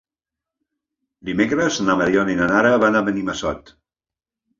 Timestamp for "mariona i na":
1.99-2.47